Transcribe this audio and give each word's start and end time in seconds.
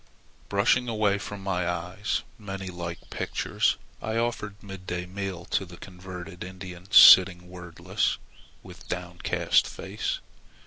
Brushing 0.49 0.89
away 0.89 1.19
from 1.19 1.43
my 1.43 1.69
eyes 1.69 2.23
many 2.39 2.69
like 2.69 3.11
pictures, 3.11 3.77
I 4.01 4.17
offered 4.17 4.55
midday 4.63 5.05
meal 5.05 5.45
to 5.53 5.63
the 5.63 5.77
converted 5.77 6.43
Indian 6.43 6.91
sitting 6.91 7.47
wordless 7.51 8.15
and 8.15 8.47
with 8.63 8.87
downcast 8.87 9.67
face. 9.67 10.17